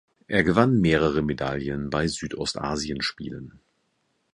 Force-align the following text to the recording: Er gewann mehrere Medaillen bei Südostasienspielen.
Er 0.27 0.43
gewann 0.43 0.81
mehrere 0.81 1.21
Medaillen 1.21 1.91
bei 1.91 2.07
Südostasienspielen. 2.07 3.59